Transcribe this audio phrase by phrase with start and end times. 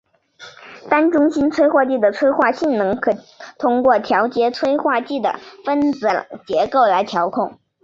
[0.89, 3.11] 单中心催化剂的催化性能可
[3.59, 7.59] 通过调节催化剂的分子结构来调控。